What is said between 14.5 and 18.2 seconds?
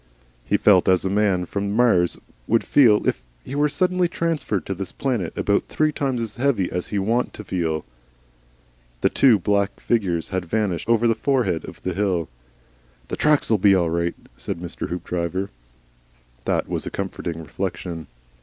Mr. Hoopdriver. That was a comforting reflection.